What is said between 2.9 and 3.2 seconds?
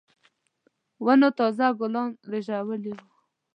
وو.